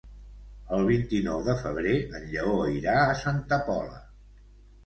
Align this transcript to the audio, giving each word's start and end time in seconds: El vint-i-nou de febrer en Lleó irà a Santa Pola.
El 0.77 0.85
vint-i-nou 0.91 1.43
de 1.49 1.55
febrer 1.59 1.93
en 2.21 2.25
Lleó 2.31 2.57
irà 2.79 2.97
a 3.03 3.15
Santa 3.23 3.61
Pola. 3.69 4.01